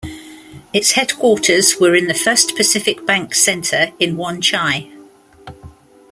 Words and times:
Its 0.73 0.93
headquarters 0.93 1.75
were 1.79 1.93
in 1.95 2.07
the 2.07 2.15
First 2.15 2.55
Pacific 2.55 3.05
Bank 3.05 3.35
Centre 3.35 3.91
in 3.99 4.17
Wan 4.17 4.41
Chai. 4.41 4.89